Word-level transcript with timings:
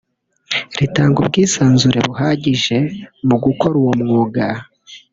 ritanga 0.79 1.17
ubwisanzure 1.23 1.99
buhagije 2.07 2.77
mu 3.27 3.35
gukora 3.43 3.73
uwo 3.81 3.93
mwuga 4.01 4.43